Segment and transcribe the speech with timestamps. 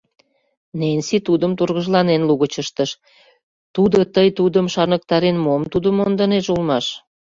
[0.79, 6.85] —Ненси тудым тургыжланен лугыч ыштыш.—Тудо тый тудым шарныктарен мом тудо мондынеже улмаш?